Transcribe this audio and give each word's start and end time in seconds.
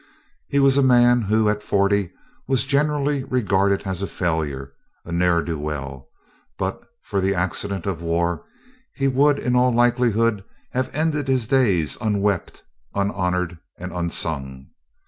Here 0.47 0.63
was 0.63 0.79
a 0.79 0.81
man 0.81 1.21
who, 1.21 1.47
at 1.47 1.61
forty, 1.61 2.09
was 2.47 2.65
generally 2.65 3.23
regarded 3.23 3.83
as 3.85 4.01
a 4.01 4.07
failure, 4.07 4.73
a 5.05 5.11
ne'er 5.11 5.43
do 5.43 5.59
well. 5.59 6.09
But 6.57 6.81
for 7.03 7.21
the 7.21 7.35
accident 7.35 7.85
of 7.85 8.01
war 8.01 8.43
he 8.95 9.07
would 9.07 9.37
in 9.37 9.55
all 9.55 9.71
likelihood 9.71 10.43
have 10.71 10.89
ended 10.95 11.27
his 11.27 11.47
days 11.47 11.99
"unwept, 12.01 12.63
unhonored, 12.95 13.59
and 13.77 13.93
unsung." 13.93 14.71